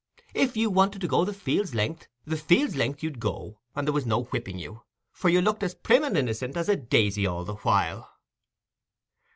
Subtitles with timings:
[0.33, 3.93] If you wanted to go the field's length, the field's length you'd go; and there
[3.93, 4.81] was no whipping you,
[5.11, 8.09] for you looked as prim and innicent as a daisy all the while."